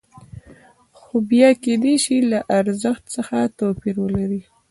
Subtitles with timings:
[0.99, 4.41] خو بیه کېدای شي له ارزښت څخه توپیر ولري